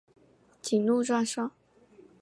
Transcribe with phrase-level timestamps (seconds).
[0.63, 1.51] 谨录状上。